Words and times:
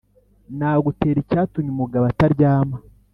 Nagutera 0.57 1.17
icyatumye 1.23 1.69
umugabo 1.71 2.05
ataryama. 2.11 2.77